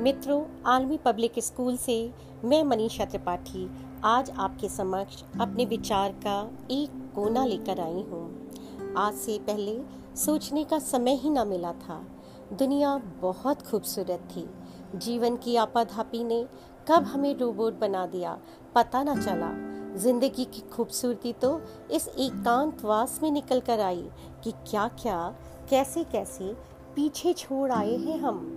[0.00, 1.94] मित्रों, आलमी public school से
[2.44, 3.66] मैं मनीषा त्रिपाठी
[4.04, 6.36] आज आपके समक्ष अपने विचार का
[6.70, 9.76] एक कोना लेकर आई हूँ। आज से पहले
[10.16, 12.00] सोचने का समय ही ना मिला था।
[12.52, 14.48] दुनिया बहुत खूबसूरत थी।
[14.98, 16.44] जीवन की आपाधापी ने
[16.88, 18.36] कब हमें रोबोट बना दिया,
[18.74, 19.50] पता ना चला।
[19.98, 21.60] ज़िंदगी की खूबसूरती तो
[21.90, 24.04] इस एकांतवास में निकल कर आई
[24.44, 25.20] कि क्या क्या
[25.70, 26.52] कैसे कैसे
[26.96, 28.56] पीछे छोड़ आए हैं हम।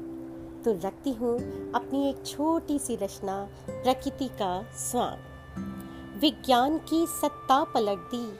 [0.65, 1.37] तो रखती हूँ
[1.73, 8.39] अपनी एक छोटी सी रचना, प्रकृति का स्वांग विज्ञान की सत्ता पलट दी।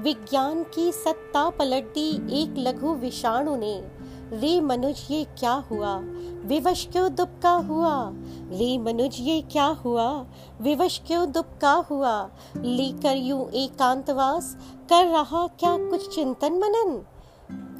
[0.00, 3.88] विज्ञान की सत्ता पलट दी एक लघु विषाणु ने।
[4.32, 5.98] रे मनुज, ये क्या हुआ?
[6.44, 8.10] विवश क्यों दुबका हुआ?
[8.50, 10.26] रे मनुज, ये क्या हुआ?
[10.60, 12.30] विवश क्यों दुबका हुआ?
[12.56, 14.56] लेकर यूँ एकांतवास,
[14.88, 17.06] कर रहा क्या कुछ चिंतन मनन?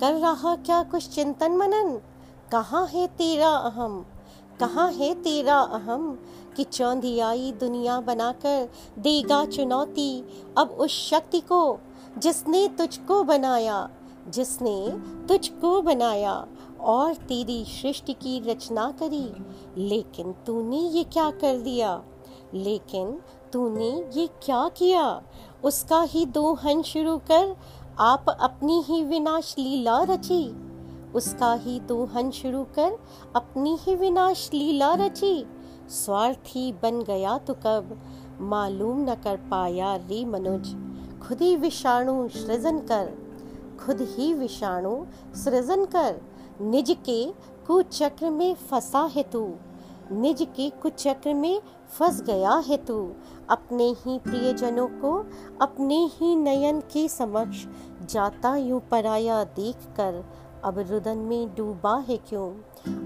[0.01, 2.01] कर रहा क्या कुछ चिंतन मनन?
[2.53, 4.07] कहाँ है तेरा अहम?
[4.61, 6.19] कहाँ है तेरा अहम?
[6.57, 8.69] कि चौंधियाई दुनिया बनाकर
[8.99, 10.25] देगा चुनौती।
[10.59, 11.79] अब उस शक्ति को
[12.19, 13.91] जिसने तुझको बनाया,
[14.29, 14.91] जिसने
[15.27, 16.47] तुझको बनाया,
[16.81, 19.33] और तेरी सृष्टि की रचना करी।
[19.77, 22.03] लेकिन तूने ये क्या कर दिया?
[22.55, 23.21] लेकिन
[23.53, 25.23] तूने ये क्या किया?
[25.65, 27.57] उसका ही दोहन शुरू कर
[27.99, 30.68] आप अपनी ही विनाश लीला रची।
[31.15, 32.99] उसका ही दोहन शुरू कर,
[33.37, 35.47] अपनी ही विनाश लीला रची।
[35.89, 37.97] स्वार्थी बन गया तो कब,
[38.41, 40.75] मालूम न कर पाया रे मनुज।
[41.21, 43.13] खुद ही विषाणु सृजन कर,
[43.81, 44.97] खुद ही विषाणु
[45.35, 46.21] सृजन कर।
[46.61, 47.25] निज के
[47.67, 49.49] कुचक्र में फंसा है तू,
[50.13, 51.61] निज के कुचक्र में
[51.99, 52.97] फंस गया है तू।
[53.51, 55.13] अपने ही प्रियजनों को,
[55.63, 57.65] अपने ही नयन के समक्ष
[58.13, 60.25] जाता यूँ पराया देख कर
[60.65, 62.49] अब रुदन में डूबा है क्यों?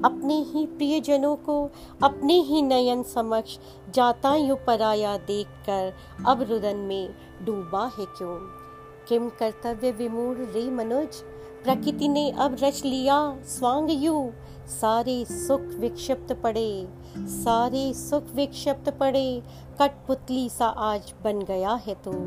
[0.02, 1.70] अपने ही प्रियजनों को,
[2.02, 3.58] अपने ही नयन समक्ष
[3.94, 5.92] जाता यूँ पराया देख कर
[6.26, 8.36] अब रुदन में डूबा है क्यों?
[9.08, 11.16] किम कर्तव्य विमूढ़ रे मनोज?
[11.64, 14.30] प्रकृति ने अब रच लिया स्वांग यू।
[14.66, 19.42] सारे सुख विक्षिप्त पड़े, सारे सुख विक्षिप्त पड़े,
[19.80, 22.18] कठपुतली सा आज बन गया है तू तो।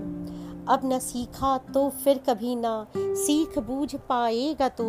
[0.70, 4.86] अब न सीखा तो फिर कभी ना, सीख बूझ पाएगा तो।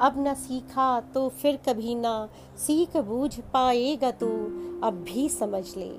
[0.00, 4.26] अब न सीखा तो फिर कभी ना, सीख बूझ पाएगा तो।
[4.86, 5.90] अब भी समझ ले,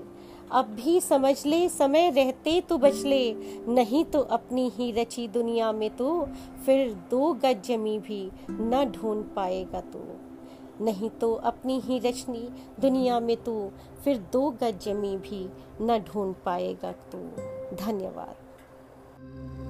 [0.51, 3.33] अब भी समझ ले, समय रहते तो बच ले।
[3.69, 6.27] नहीं तो अपनी ही रची दुनिया में तो
[6.65, 10.05] फिर दो गज जमी भी न ढूंढ पाएगा तो।
[10.81, 12.49] नहीं तो अपनी ही रचनी
[12.79, 13.71] दुनिया में तो
[14.03, 15.47] फिर दो गज जमी भी
[15.81, 17.19] न ढूंढ पाएगा तो।
[17.75, 18.35] धन्यवाद।
[19.19, 19.66] Thank you.